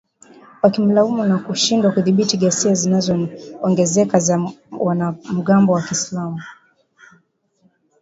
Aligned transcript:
wakimlaumu 0.63 1.23
kwa 1.27 1.37
kushindwa 1.39 1.91
kudhibiti 1.91 2.37
ghasia 2.37 2.73
zinazoongezeka 2.75 4.19
za 4.19 4.51
wanamgambo 4.71 5.73
wa 5.73 5.81
kiislamu 5.81 6.41